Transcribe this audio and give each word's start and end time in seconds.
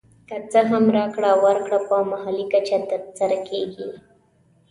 که 0.29 0.35
څه 0.51 0.59
هم 0.71 0.85
راکړه 0.97 1.31
ورکړه 1.45 1.79
په 1.87 1.95
محلي 2.11 2.45
کچه 2.53 2.77
تر 2.89 3.01
سره 3.19 3.37
کېږي 3.49 3.89